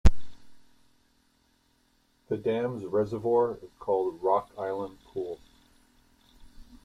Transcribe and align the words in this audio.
The 2.27 2.35
dam's 2.37 2.85
reservoir 2.85 3.59
is 3.61 3.69
called 3.77 4.19
Rock 4.23 4.49
Island 4.57 4.97
Pool. 5.03 5.39